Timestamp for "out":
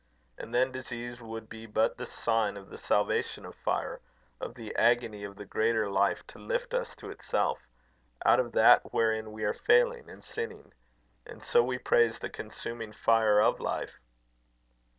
8.25-8.39